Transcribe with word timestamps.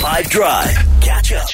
5 0.00 0.30
Drive. 0.30 0.74
Catch 1.02 1.32
up. 1.34 1.46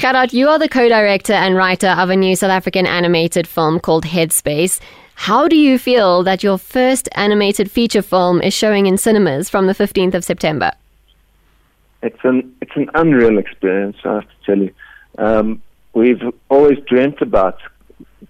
Gerhard, 0.00 0.32
you 0.32 0.48
are 0.48 0.58
the 0.60 0.68
co-director 0.68 1.32
and 1.32 1.56
writer 1.56 1.88
of 1.88 2.08
a 2.08 2.14
new 2.14 2.36
South 2.36 2.52
African 2.52 2.86
animated 2.86 3.48
film 3.48 3.80
called 3.80 4.04
Headspace. 4.04 4.78
How 5.16 5.48
do 5.48 5.56
you 5.56 5.76
feel 5.76 6.22
that 6.22 6.44
your 6.44 6.58
first 6.58 7.08
animated 7.16 7.68
feature 7.68 8.02
film 8.02 8.40
is 8.40 8.54
showing 8.54 8.86
in 8.86 8.96
cinemas 8.96 9.50
from 9.50 9.66
the 9.66 9.72
15th 9.72 10.14
of 10.14 10.22
September? 10.22 10.70
It's 12.04 12.20
an 12.22 12.54
it's 12.62 12.76
an 12.76 12.88
unreal 12.94 13.36
experience. 13.36 13.96
I 14.04 14.14
have 14.14 14.22
to 14.22 14.46
tell 14.46 14.58
you. 14.58 14.72
Um, 15.18 15.60
we've 15.92 16.22
always 16.50 16.78
dreamt 16.86 17.20
about 17.20 17.58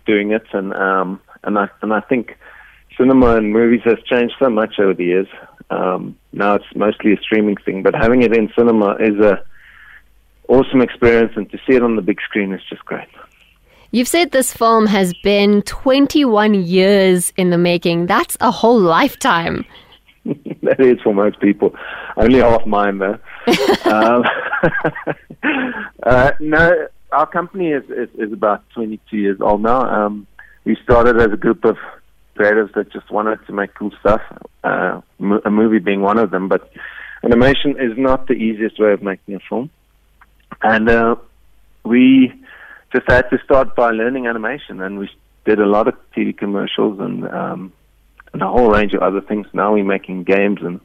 doing 0.06 0.30
it, 0.30 0.46
and 0.54 0.72
um, 0.72 1.20
and 1.44 1.58
I 1.58 1.68
and 1.82 1.92
I 1.92 2.00
think 2.00 2.38
cinema 2.96 3.36
and 3.36 3.52
movies 3.52 3.82
has 3.84 3.98
changed 4.06 4.36
so 4.38 4.48
much 4.48 4.78
over 4.78 4.94
the 4.94 5.04
years. 5.04 5.28
Um, 5.70 6.16
now 6.32 6.56
it's 6.56 6.64
mostly 6.74 7.12
a 7.12 7.16
streaming 7.20 7.56
thing, 7.56 7.82
but 7.82 7.94
having 7.94 8.22
it 8.22 8.36
in 8.36 8.52
cinema 8.56 8.96
is 8.96 9.18
a 9.20 9.42
awesome 10.48 10.80
experience, 10.80 11.32
and 11.36 11.48
to 11.50 11.58
see 11.66 11.74
it 11.74 11.82
on 11.82 11.96
the 11.96 12.02
big 12.02 12.20
screen 12.20 12.52
is 12.52 12.60
just 12.68 12.84
great. 12.84 13.06
You've 13.92 14.08
said 14.08 14.30
this 14.30 14.52
film 14.52 14.86
has 14.86 15.14
been 15.22 15.62
21 15.62 16.54
years 16.54 17.32
in 17.36 17.50
the 17.50 17.58
making. 17.58 18.06
That's 18.06 18.36
a 18.40 18.50
whole 18.50 18.78
lifetime. 18.78 19.64
that 20.24 20.80
is 20.80 21.00
for 21.02 21.14
most 21.14 21.40
people. 21.40 21.74
Only 22.16 22.40
half 22.40 22.66
mine, 22.66 22.98
though. 22.98 23.18
um, 23.84 24.24
uh, 26.04 26.32
no, 26.38 26.86
our 27.12 27.26
company 27.26 27.72
is, 27.72 27.84
is, 27.90 28.08
is, 28.18 28.32
about 28.32 28.62
22 28.70 29.16
years 29.16 29.40
old 29.40 29.62
now. 29.62 29.80
Um, 29.80 30.26
we 30.64 30.76
started 30.84 31.16
as 31.20 31.32
a 31.32 31.36
group 31.36 31.64
of 31.64 31.76
creatives 32.40 32.72
that 32.74 32.90
just 32.92 33.10
wanted 33.10 33.38
to 33.46 33.52
make 33.52 33.74
cool 33.74 33.90
stuff, 34.00 34.22
uh, 34.64 35.00
a 35.44 35.50
movie 35.50 35.78
being 35.78 36.00
one 36.00 36.18
of 36.18 36.30
them. 36.30 36.48
But 36.48 36.70
animation 37.22 37.72
is 37.78 37.96
not 37.98 38.26
the 38.26 38.34
easiest 38.34 38.78
way 38.80 38.92
of 38.92 39.02
making 39.02 39.34
a 39.34 39.40
film. 39.48 39.70
And 40.62 40.88
uh, 40.88 41.16
we 41.84 42.32
just 42.92 43.08
had 43.08 43.28
to 43.30 43.38
start 43.44 43.76
by 43.76 43.90
learning 43.90 44.26
animation, 44.26 44.80
and 44.80 44.98
we 44.98 45.10
did 45.44 45.60
a 45.60 45.66
lot 45.66 45.88
of 45.88 45.94
TV 46.16 46.36
commercials 46.36 46.98
and 47.00 47.28
um, 47.28 47.72
and 48.32 48.42
a 48.42 48.48
whole 48.48 48.70
range 48.70 48.94
of 48.94 49.02
other 49.02 49.20
things. 49.20 49.46
Now 49.52 49.74
we're 49.74 49.84
making 49.84 50.24
games, 50.24 50.60
and 50.62 50.80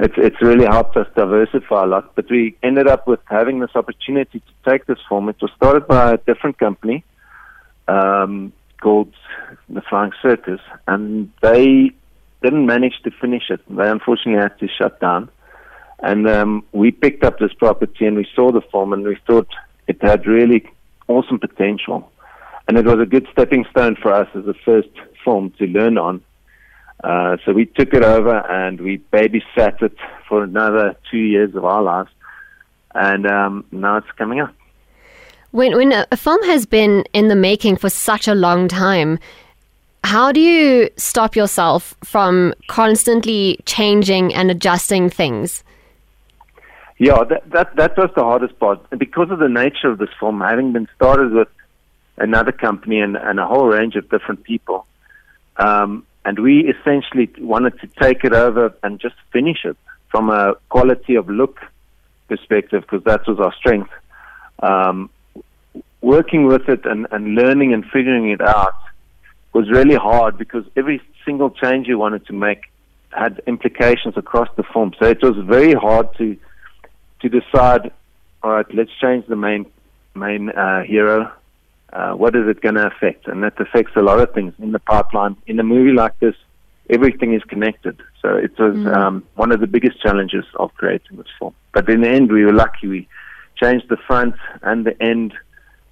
it's 0.00 0.14
it's 0.16 0.40
really 0.42 0.66
helped 0.66 0.96
us 0.96 1.06
diversify 1.14 1.84
a 1.84 1.86
lot. 1.86 2.14
But 2.14 2.30
we 2.30 2.56
ended 2.62 2.88
up 2.88 3.06
with 3.06 3.20
having 3.26 3.60
this 3.60 3.74
opportunity 3.74 4.40
to 4.40 4.70
take 4.70 4.86
this 4.86 4.98
form. 5.08 5.28
It 5.28 5.36
was 5.40 5.50
started 5.56 5.86
by 5.86 6.14
a 6.14 6.16
different 6.18 6.58
company 6.58 7.04
um, 7.86 8.52
called 8.80 9.14
the 9.68 9.82
Flying 9.82 10.12
Circus, 10.22 10.60
and 10.86 11.30
they 11.42 11.92
didn't 12.42 12.66
manage 12.66 13.00
to 13.04 13.10
finish 13.10 13.44
it. 13.48 13.60
They 13.68 13.88
unfortunately 13.88 14.40
had 14.42 14.58
to 14.58 14.68
shut 14.68 15.00
down. 15.00 15.30
And 16.00 16.28
um, 16.28 16.64
we 16.72 16.90
picked 16.90 17.24
up 17.24 17.38
this 17.38 17.54
property 17.54 18.04
and 18.04 18.16
we 18.16 18.28
saw 18.34 18.52
the 18.52 18.60
farm 18.60 18.92
and 18.92 19.04
we 19.04 19.16
thought 19.26 19.48
it 19.88 19.96
had 20.02 20.26
really 20.26 20.68
awesome 21.08 21.38
potential. 21.38 22.10
And 22.68 22.76
it 22.76 22.84
was 22.84 23.00
a 23.00 23.06
good 23.06 23.26
stepping 23.32 23.64
stone 23.70 23.96
for 24.00 24.12
us 24.12 24.28
as 24.34 24.46
a 24.46 24.54
first 24.64 24.90
farm 25.24 25.52
to 25.58 25.66
learn 25.66 25.96
on. 25.96 26.22
Uh, 27.02 27.38
so 27.44 27.52
we 27.52 27.66
took 27.66 27.94
it 27.94 28.04
over 28.04 28.36
and 28.50 28.80
we 28.80 28.98
babysat 29.12 29.82
it 29.82 29.96
for 30.28 30.42
another 30.42 30.96
two 31.10 31.18
years 31.18 31.54
of 31.54 31.64
our 31.64 31.82
lives. 31.82 32.10
And 32.94 33.26
um, 33.26 33.64
now 33.72 33.96
it's 33.96 34.10
coming 34.16 34.40
up. 34.40 34.54
When, 35.50 35.76
when 35.76 35.92
a 35.92 36.16
film 36.16 36.42
has 36.44 36.66
been 36.66 37.04
in 37.12 37.28
the 37.28 37.36
making 37.36 37.76
for 37.76 37.88
such 37.88 38.26
a 38.26 38.34
long 38.34 38.66
time, 38.68 39.18
how 40.04 40.30
do 40.32 40.40
you 40.40 40.90
stop 40.96 41.34
yourself 41.34 41.94
from 42.04 42.54
constantly 42.68 43.58
changing 43.64 44.34
and 44.34 44.50
adjusting 44.50 45.08
things? 45.08 45.64
Yeah, 46.98 47.24
that, 47.24 47.50
that 47.50 47.74
that 47.76 47.96
was 47.96 48.10
the 48.14 48.22
hardest 48.22 48.58
part. 48.58 48.78
Because 48.96 49.30
of 49.30 49.38
the 49.38 49.48
nature 49.48 49.88
of 49.88 49.98
this 49.98 50.10
film, 50.20 50.40
having 50.40 50.72
been 50.72 50.88
started 50.94 51.32
with 51.32 51.48
another 52.18 52.52
company 52.52 53.00
and, 53.00 53.16
and 53.16 53.40
a 53.40 53.46
whole 53.46 53.66
range 53.66 53.96
of 53.96 54.08
different 54.10 54.44
people, 54.44 54.86
um, 55.56 56.06
and 56.24 56.38
we 56.38 56.72
essentially 56.72 57.28
wanted 57.38 57.80
to 57.80 57.88
take 58.00 58.24
it 58.24 58.32
over 58.32 58.72
and 58.82 59.00
just 59.00 59.16
finish 59.32 59.64
it 59.64 59.76
from 60.10 60.30
a 60.30 60.54
quality 60.68 61.16
of 61.16 61.28
look 61.28 61.60
perspective, 62.28 62.82
because 62.82 63.02
that 63.04 63.26
was 63.26 63.40
our 63.40 63.52
strength. 63.54 63.90
Um, 64.62 65.10
working 66.00 66.46
with 66.46 66.68
it 66.68 66.84
and, 66.84 67.06
and 67.10 67.34
learning 67.34 67.72
and 67.72 67.84
figuring 67.86 68.30
it 68.30 68.40
out 68.40 68.74
was 69.54 69.70
really 69.70 69.94
hard 69.94 70.36
because 70.36 70.64
every 70.76 71.00
single 71.24 71.50
change 71.50 71.86
you 71.86 71.98
wanted 71.98 72.26
to 72.26 72.32
make 72.32 72.64
had 73.10 73.40
implications 73.46 74.16
across 74.16 74.48
the 74.56 74.64
film. 74.72 74.92
So 74.98 75.06
it 75.06 75.22
was 75.22 75.36
very 75.46 75.74
hard 75.74 76.08
to 76.18 76.36
to 77.20 77.28
decide, 77.28 77.90
all 78.42 78.50
right, 78.50 78.66
let's 78.74 78.90
change 79.00 79.26
the 79.26 79.36
main 79.36 79.66
main 80.14 80.50
uh, 80.50 80.82
hero. 80.82 81.32
Uh, 81.92 82.12
what 82.12 82.34
is 82.34 82.48
it 82.48 82.60
going 82.60 82.74
to 82.74 82.86
affect? 82.86 83.28
And 83.28 83.42
that 83.44 83.58
affects 83.60 83.92
a 83.94 84.02
lot 84.02 84.18
of 84.18 84.34
things 84.34 84.52
in 84.58 84.72
the 84.72 84.80
pipeline. 84.80 85.36
In 85.46 85.60
a 85.60 85.62
movie 85.62 85.92
like 85.92 86.18
this, 86.18 86.34
everything 86.90 87.34
is 87.34 87.42
connected. 87.44 88.00
So 88.20 88.34
it 88.36 88.58
was 88.58 88.74
mm. 88.74 88.96
um, 88.96 89.24
one 89.36 89.52
of 89.52 89.60
the 89.60 89.68
biggest 89.68 90.00
challenges 90.02 90.44
of 90.56 90.74
creating 90.74 91.18
this 91.18 91.28
film. 91.38 91.54
But 91.72 91.88
in 91.88 92.00
the 92.00 92.08
end, 92.08 92.32
we 92.32 92.44
were 92.44 92.52
lucky. 92.52 92.88
We 92.88 93.08
changed 93.62 93.88
the 93.88 93.96
front 93.96 94.34
and 94.62 94.84
the 94.84 95.00
end 95.00 95.34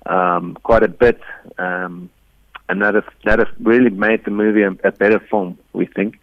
um, 0.06 0.58
quite 0.62 0.82
a 0.82 0.88
bit, 0.88 1.20
um, 1.58 2.10
and 2.68 2.80
that 2.82 2.94
have, 2.94 3.08
that 3.24 3.38
have 3.38 3.48
really 3.60 3.90
made 3.90 4.24
the 4.24 4.30
movie 4.30 4.62
a, 4.62 4.70
a 4.86 4.92
better 4.92 5.18
film, 5.18 5.58
we 5.72 5.86
think. 5.86 6.18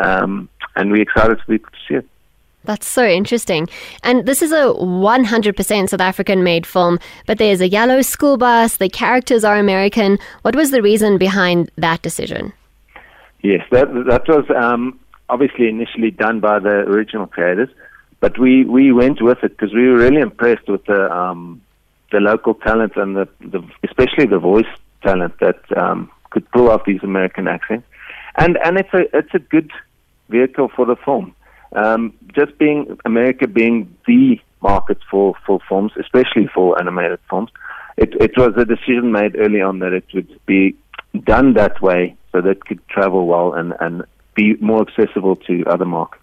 Um, 0.00 0.48
and 0.74 0.90
we're 0.90 1.02
excited 1.02 1.38
to, 1.38 1.46
be, 1.46 1.58
to 1.58 1.66
see 1.88 1.94
it. 1.94 2.08
That's 2.64 2.86
so 2.86 3.06
interesting. 3.06 3.68
And 4.02 4.26
this 4.26 4.42
is 4.42 4.52
a 4.52 4.64
100% 4.74 5.88
South 5.88 6.00
African 6.00 6.42
made 6.42 6.66
film, 6.66 6.98
but 7.26 7.38
there's 7.38 7.60
a 7.60 7.68
yellow 7.68 8.02
school 8.02 8.36
bus, 8.36 8.76
the 8.76 8.88
characters 8.88 9.44
are 9.44 9.56
American. 9.56 10.18
What 10.42 10.56
was 10.56 10.72
the 10.72 10.82
reason 10.82 11.16
behind 11.16 11.70
that 11.76 12.02
decision? 12.02 12.52
Yes, 13.42 13.64
that, 13.70 13.86
that 14.08 14.26
was 14.28 14.44
um, 14.50 14.98
obviously 15.28 15.68
initially 15.68 16.10
done 16.10 16.40
by 16.40 16.58
the 16.58 16.68
original 16.68 17.28
creators, 17.28 17.68
but 18.18 18.36
we, 18.38 18.64
we 18.64 18.92
went 18.92 19.22
with 19.22 19.38
it 19.44 19.56
because 19.56 19.72
we 19.72 19.88
were 19.88 19.98
really 19.98 20.20
impressed 20.20 20.68
with 20.68 20.84
the, 20.86 21.10
um, 21.12 21.62
the 22.10 22.18
local 22.18 22.54
talent 22.54 22.96
and 22.96 23.16
the, 23.16 23.28
the, 23.40 23.62
especially 23.84 24.26
the 24.26 24.38
voice 24.38 24.66
talent 25.06 25.34
that 25.40 25.60
um, 25.76 26.10
could 26.30 26.50
pull 26.50 26.70
off 26.70 26.82
these 26.84 27.02
American 27.02 27.46
accents. 27.48 27.86
And, 28.38 28.58
and 28.64 28.78
it's, 28.78 28.92
a, 28.92 29.02
it's 29.16 29.34
a 29.34 29.38
good 29.38 29.70
vehicle 30.28 30.68
for 30.74 30.84
the 30.84 30.96
film. 30.96 31.34
Um, 31.72 32.12
just 32.34 32.58
being 32.58 32.98
America 33.04 33.46
being 33.46 33.94
the 34.06 34.40
market 34.62 34.98
for, 35.10 35.34
for 35.46 35.60
films, 35.68 35.92
especially 35.98 36.48
for 36.54 36.78
animated 36.78 37.20
films, 37.28 37.50
it, 37.96 38.14
it 38.20 38.32
was 38.36 38.52
a 38.56 38.64
decision 38.64 39.12
made 39.12 39.36
early 39.36 39.60
on 39.60 39.78
that 39.80 39.92
it 39.92 40.04
would 40.14 40.40
be 40.46 40.76
done 41.24 41.54
that 41.54 41.80
way 41.80 42.16
so 42.32 42.40
that 42.40 42.50
it 42.50 42.64
could 42.66 42.86
travel 42.88 43.26
well 43.26 43.54
and, 43.54 43.74
and 43.80 44.04
be 44.34 44.54
more 44.56 44.82
accessible 44.86 45.36
to 45.36 45.64
other 45.66 45.86
markets. 45.86 46.22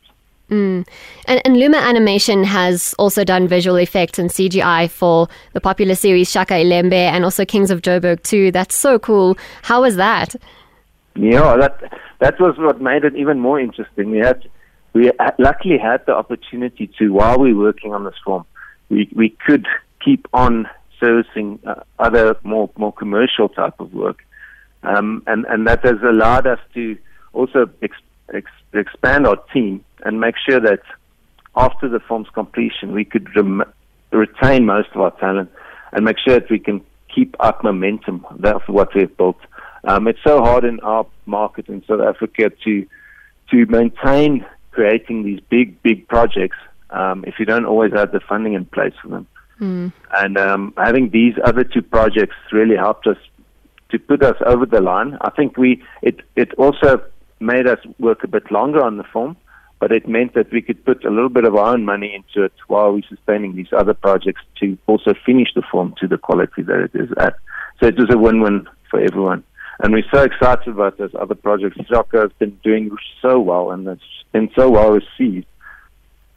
Mm. 0.53 0.87
And, 1.25 1.41
and, 1.45 1.57
Luma 1.57 1.77
Animation 1.77 2.43
has 2.43 2.93
also 2.99 3.23
done 3.23 3.47
visual 3.47 3.77
effects 3.77 4.19
and 4.19 4.29
CGI 4.29 4.87
for 4.87 5.27
the 5.53 5.61
popular 5.61 5.95
series 5.95 6.29
Shaka 6.29 6.53
Ilembe 6.53 6.93
and 6.93 7.23
also 7.23 7.43
Kings 7.43 7.71
of 7.71 7.81
Joburg 7.81 8.21
too. 8.21 8.51
That's 8.51 8.75
so 8.75 8.99
cool. 8.99 9.35
How 9.63 9.81
was 9.81 9.95
that? 9.95 10.35
Yeah, 11.15 11.57
that 11.57 11.81
that 12.19 12.39
was 12.39 12.55
what 12.59 12.79
made 12.81 13.03
it 13.03 13.15
even 13.15 13.39
more 13.39 13.59
interesting. 13.59 14.11
We 14.11 14.19
had 14.19 14.47
we 14.93 15.11
luckily 15.39 15.79
had 15.79 16.05
the 16.05 16.13
opportunity 16.13 16.87
to, 16.99 17.09
while 17.09 17.39
we 17.39 17.53
were 17.53 17.65
working 17.65 17.93
on 17.93 18.03
this 18.03 18.13
film, 18.23 18.45
we, 18.89 19.09
we 19.15 19.29
could 19.29 19.65
keep 20.05 20.27
on 20.33 20.69
servicing 20.99 21.59
uh, 21.65 21.81
other 21.97 22.35
more, 22.43 22.69
more 22.77 22.93
commercial 22.93 23.49
type 23.49 23.79
of 23.79 23.91
work. 23.93 24.23
Um, 24.83 25.23
and, 25.25 25.45
and 25.45 25.65
that 25.67 25.83
has 25.83 25.97
allowed 26.03 26.45
us 26.45 26.59
to 26.75 26.97
also 27.33 27.65
ex, 28.34 28.50
expand 28.73 29.25
our 29.28 29.38
team 29.53 29.84
and 30.06 30.19
make 30.19 30.35
sure 30.47 30.59
that 30.59 30.81
after 31.56 31.88
the 31.88 32.00
film's 32.00 32.29
completion, 32.34 32.94
we 32.94 33.06
could 33.06 33.35
rem- 33.35 33.63
retain 34.12 34.65
most 34.65 34.89
of 34.94 35.01
our 35.01 35.12
talent 35.19 35.51
and 35.92 36.06
make 36.06 36.18
sure 36.19 36.39
that 36.39 36.50
we 36.50 36.59
can 36.59 36.81
keep 37.13 37.36
up 37.39 37.63
momentum. 37.63 38.25
That's 38.39 38.68
what 38.68 38.94
we've 38.95 39.15
built. 39.18 39.38
Um, 39.83 40.07
it's 40.07 40.19
so 40.25 40.42
hard 40.42 40.63
in 40.63 40.80
our 40.80 41.06
market 41.25 41.68
in 41.68 41.83
South 41.86 42.01
Africa 42.01 42.51
to 42.63 42.88
to 43.51 43.65
maintain 43.68 44.45
creating 44.71 45.24
these 45.24 45.39
big, 45.50 45.81
big 45.83 46.07
projects 46.07 46.57
um, 46.89 47.24
if 47.27 47.36
you 47.39 47.45
don't 47.45 47.65
always 47.65 47.92
have 47.94 48.12
the 48.12 48.19
funding 48.19 48.53
in 48.53 48.65
place 48.65 48.94
for 49.01 49.09
them. 49.09 49.27
Mm. 49.59 49.94
And 50.18 50.38
um, 50.38 50.74
having 50.77 51.09
these 51.09 51.36
other 51.44 51.63
two 51.63 51.81
projects 51.81 52.36
really 52.51 52.75
helped 52.75 53.06
us 53.07 53.18
to 53.89 54.00
put 54.00 54.24
us 54.24 54.36
over 54.45 54.65
the 54.65 54.81
line. 54.81 55.18
I 55.21 55.30
think 55.30 55.57
we 55.57 55.83
it 56.01 56.21
it 56.36 56.53
also 56.56 57.03
made 57.44 57.68
us 57.68 57.80
work 58.00 58.24
a 58.24 58.28
bit 58.28 58.51
longer 58.51 58.81
on 58.84 58.98
the 58.98 59.04
film, 59.04 59.38
but 59.80 59.92
it 59.92 60.07
meant 60.07 60.34
that 60.34 60.51
we 60.51 60.62
could 60.62 60.84
put 60.86 61.04
a 61.06 61.10
little 61.10 61.30
bit 61.30 61.45
of 61.45 61.56
our 61.56 61.74
own 61.74 61.86
money 61.86 62.13
into 62.16 62.44
it 62.44 62.54
while 62.68 62.94
we're 62.94 63.01
sustaining 63.10 63.56
these 63.56 63.72
other 63.72 63.94
projects 63.94 64.42
to 64.60 64.78
also 64.88 65.13
finish 65.25 65.50
the 65.54 65.63
film 65.72 65.94
to 66.00 66.07
the 66.07 66.18
quality 66.18 66.62
that 66.63 66.80
it 66.80 66.92
is 66.95 67.10
at. 67.18 67.36
So 67.80 67.88
it 67.88 67.98
was 67.98 68.10
a 68.12 68.18
win-win 68.18 68.68
for 68.90 69.00
everyone 69.00 69.44
and 69.80 69.92
we're 69.92 70.04
so 70.13 70.22
excited 70.22 70.68
about 70.68 70.98
those 70.98 71.13
other 71.19 71.36
projects. 71.36 71.78
Shaka 71.90 72.22
has 72.22 72.31
been 72.40 72.57
doing 72.63 72.92
so 73.22 73.40
well, 73.40 73.72
and 73.72 73.88
it's 73.88 74.01
been 74.31 74.50
so 74.56 74.69
well 74.69 74.92
received. 74.92 75.48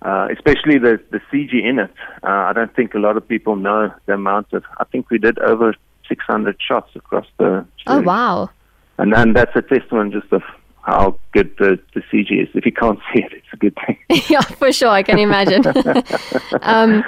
uh, 0.03 0.29
especially 0.31 0.79
the 0.79 1.01
the 1.11 1.21
CG 1.31 1.53
in 1.65 1.79
it. 1.79 1.93
Uh, 2.23 2.49
I 2.49 2.53
don't 2.53 2.75
think 2.75 2.95
a 2.95 2.99
lot 2.99 3.17
of 3.17 3.27
people 3.27 3.57
know 3.57 3.93
the 4.07 4.15
amount 4.15 4.53
of. 4.53 4.65
I 4.79 4.85
think 4.85 5.11
we 5.11 5.19
did 5.19 5.39
over 5.39 5.75
600 6.09 6.57
shots 6.61 6.91
across 6.95 7.27
the. 7.39 7.67
Oh 7.87 8.01
wow! 8.01 8.51
And 8.99 9.13
then 9.13 9.33
that's 9.33 9.55
a 9.57 9.63
testament 9.63 10.13
just 10.13 10.33
of 10.33 10.43
how 10.87 11.19
good 11.33 11.53
the, 11.59 11.79
the 11.95 12.01
CG 12.13 12.43
is. 12.43 12.49
If 12.55 12.65
you 12.65 12.73
can't 12.73 13.01
see 13.13 13.21
it, 13.21 13.33
it's 13.33 13.47
a 13.53 13.57
good 13.57 13.77
thing. 13.85 13.99
yeah, 14.29 14.41
for 14.41 14.73
sure. 14.73 14.89
I 14.89 15.03
can 15.03 15.19
imagine. 15.19 15.65
um, 16.63 17.05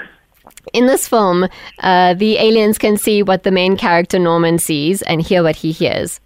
in 0.73 0.87
this 0.87 1.07
film, 1.07 1.49
uh, 1.79 2.15
the 2.15 2.39
aliens 2.39 2.77
can 2.77 2.97
see 2.97 3.23
what 3.23 3.45
the 3.45 3.53
main 3.53 3.77
character 3.77 4.19
Norman 4.19 4.59
sees 4.59 5.01
and 5.03 5.23
hear 5.23 5.45
what 5.45 5.57
he 5.57 5.71
hears. 5.71 6.21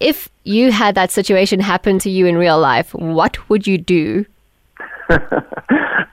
If 0.00 0.28
you 0.42 0.72
had 0.72 0.96
that 0.96 1.12
situation 1.12 1.60
happen 1.60 2.00
to 2.00 2.10
you 2.10 2.26
in 2.26 2.36
real 2.36 2.58
life, 2.58 2.92
what 2.92 3.48
would 3.48 3.66
you 3.66 3.78
do? 3.78 4.26
uh, 5.10 5.16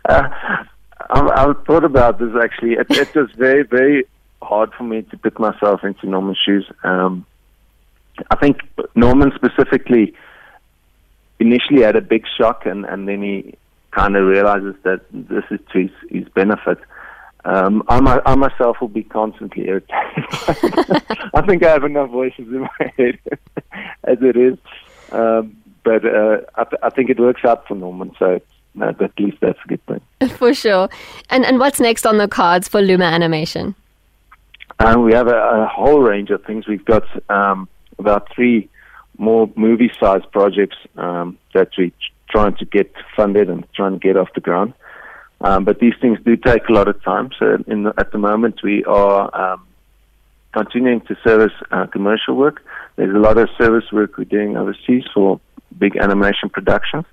I, 0.05 0.29
I've 1.09 1.65
thought 1.65 1.83
about 1.83 2.19
this 2.19 2.29
actually. 2.41 2.73
It, 2.73 2.87
it 2.91 3.15
was 3.15 3.31
very, 3.35 3.63
very 3.63 4.05
hard 4.43 4.71
for 4.73 4.83
me 4.83 5.01
to 5.01 5.17
put 5.17 5.39
myself 5.39 5.83
into 5.83 6.07
Norman's 6.07 6.37
shoes. 6.45 6.69
Um, 6.83 7.25
I 8.29 8.35
think 8.35 8.59
Norman 8.95 9.31
specifically 9.35 10.13
initially 11.39 11.81
had 11.81 11.95
a 11.95 12.01
big 12.01 12.25
shock, 12.37 12.65
and, 12.65 12.85
and 12.85 13.07
then 13.07 13.21
he 13.21 13.55
kind 13.91 14.15
of 14.15 14.25
realizes 14.25 14.75
that 14.83 15.01
this 15.11 15.43
is 15.51 15.59
to 15.71 15.81
his, 15.83 15.91
his 16.09 16.27
benefit. 16.29 16.77
Um, 17.45 17.83
I, 17.87 17.99
my, 18.01 18.21
I 18.25 18.35
myself 18.35 18.77
will 18.81 18.87
be 18.87 19.03
constantly 19.03 19.67
irritated. 19.67 20.25
I 21.33 21.43
think 21.45 21.63
I 21.63 21.71
have 21.71 21.83
enough 21.83 22.09
voices 22.09 22.47
in 22.47 22.61
my 22.61 22.93
head 22.97 23.19
as 24.03 24.17
it 24.21 24.35
is, 24.35 24.57
um, 25.11 25.55
but 25.83 26.03
uh, 26.05 26.39
I, 26.55 26.63
th- 26.63 26.81
I 26.81 26.89
think 26.89 27.11
it 27.11 27.19
works 27.19 27.45
out 27.45 27.67
for 27.67 27.75
Norman. 27.75 28.13
So 28.17 28.41
uh, 28.81 28.93
at 28.99 29.19
least 29.19 29.37
that's 29.41 29.59
a 29.63 29.67
good 29.67 29.85
thing. 29.85 30.01
For 30.37 30.53
sure. 30.53 30.89
And 31.29 31.45
and 31.45 31.59
what's 31.59 31.79
next 31.79 32.05
on 32.05 32.17
the 32.17 32.27
cards 32.27 32.67
for 32.67 32.81
Luma 32.81 33.05
Animation? 33.05 33.75
Um, 34.79 35.03
we 35.03 35.13
have 35.13 35.27
a, 35.27 35.35
a, 35.35 35.67
whole 35.67 36.01
range 36.01 36.31
of 36.31 36.43
things. 36.43 36.67
We've 36.67 36.83
got 36.83 37.05
um, 37.29 37.69
about 37.97 38.27
three 38.33 38.67
more 39.17 39.49
movie-sized 39.55 40.31
projects 40.31 40.77
um, 40.97 41.37
that 41.53 41.69
we're 41.77 41.91
trying 42.29 42.55
to 42.57 42.65
get 42.65 42.91
funded 43.15 43.49
and 43.49 43.65
trying 43.73 43.93
to 43.93 43.99
get 43.99 44.17
off 44.17 44.29
the 44.35 44.41
ground. 44.41 44.73
Um, 45.41 45.65
but 45.65 45.79
these 45.79 45.93
things 46.01 46.17
do 46.25 46.35
take 46.35 46.67
a 46.69 46.71
lot 46.71 46.87
of 46.87 47.01
time. 47.03 47.29
So 47.37 47.57
the, 47.67 47.93
at 47.97 48.11
the 48.11 48.17
moment, 48.17 48.61
we 48.63 48.83
are 48.85 49.53
um, 49.53 49.67
continuing 50.53 51.01
to 51.01 51.15
service 51.23 51.53
uh, 51.71 51.87
commercial 51.87 52.35
work. 52.35 52.63
There's 52.95 53.13
a 53.13 53.19
lot 53.19 53.37
of 53.37 53.49
service 53.57 53.91
work 53.91 54.17
we're 54.17 54.23
doing 54.23 54.57
overseas 54.57 55.03
for 55.13 55.39
big 55.77 55.97
animation 55.97 56.49
productions. 56.49 57.05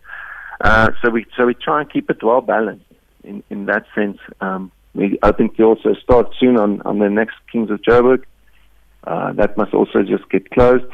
Uh, 0.61 0.91
so 1.03 1.11
we 1.11 1.27
so 1.37 1.47
we 1.47 1.55
try 1.55 1.81
and 1.81 1.91
keep 1.91 2.09
it 2.09 2.23
well 2.23 2.41
balanced 2.41 2.85
in 3.25 3.43
in 3.51 3.67
that 3.67 3.85
sense. 3.95 4.19
Um, 4.41 4.71
we 4.95 5.19
I 5.23 5.33
think 5.33 5.59
we 5.59 5.65
also 5.65 5.95
start 5.95 6.33
soon 6.39 6.57
on 6.57 6.81
on 6.83 7.01
the 7.01 7.11
next 7.11 7.37
Kings 7.51 7.71
of 7.71 7.83
Joburg. 7.83 8.23
Uh, 9.05 9.33
that 9.33 9.57
must 9.57 9.75
also 9.75 10.05
just 10.05 10.29
get 10.31 10.49
closed, 10.51 10.93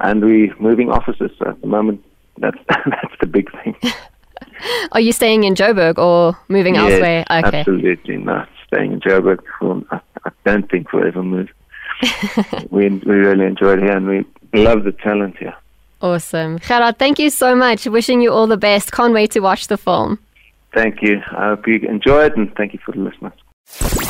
and 0.00 0.22
we're 0.22 0.54
moving 0.58 0.90
offices. 0.90 1.30
So 1.38 1.50
at 1.50 1.60
the 1.60 1.66
moment, 1.66 2.04
that's 2.38 2.58
that's 2.68 3.14
the 3.20 3.26
big 3.26 3.50
thing. 3.62 3.76
Are 4.92 5.00
you 5.00 5.12
staying 5.12 5.44
in 5.44 5.54
Joburg 5.54 5.98
or 5.98 6.36
moving 6.48 6.74
yeah, 6.74 6.82
elsewhere? 6.82 7.24
Okay. 7.30 7.58
Absolutely 7.60 8.16
not. 8.18 8.48
Staying 8.66 8.92
in 8.92 9.00
Joburg. 9.00 9.38
I, 9.90 10.00
I 10.24 10.30
don't 10.44 10.70
think 10.70 10.92
we'll 10.92 11.06
ever 11.06 11.22
move. 11.22 11.48
we 12.70 12.88
we 12.88 13.14
really 13.14 13.46
enjoy 13.46 13.74
it 13.74 13.80
here, 13.80 13.96
and 13.96 14.06
we 14.06 14.24
love 14.52 14.84
the 14.84 14.92
talent 14.92 15.36
here. 15.38 15.54
Awesome. 16.02 16.58
Gerhard, 16.58 16.98
thank 16.98 17.18
you 17.18 17.28
so 17.28 17.54
much. 17.54 17.86
Wishing 17.86 18.22
you 18.22 18.32
all 18.32 18.46
the 18.46 18.56
best. 18.56 18.90
Can't 18.90 19.12
wait 19.12 19.32
to 19.32 19.40
watch 19.40 19.66
the 19.66 19.76
film. 19.76 20.18
Thank 20.72 21.02
you. 21.02 21.20
I 21.32 21.48
hope 21.48 21.66
you 21.66 21.76
enjoy 21.88 22.24
it, 22.24 22.36
and 22.36 22.54
thank 22.54 22.72
you 22.72 22.78
for 22.84 22.92
the 22.92 23.00
listeners. 23.00 24.09